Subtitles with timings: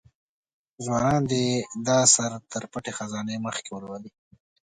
[0.83, 1.45] ځوانان دي
[1.85, 4.11] دا اثر تر پټې خزانې مخکې ولولي.